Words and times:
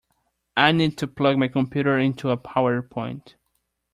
I 0.57 0.71
need 0.71 0.97
to 0.97 1.07
plug 1.07 1.37
my 1.37 1.47
computer 1.47 1.99
into 1.99 2.31
a 2.31 2.37
power 2.37 2.81
point 2.81 3.35